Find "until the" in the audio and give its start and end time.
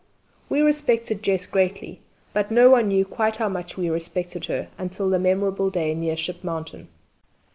4.79-5.19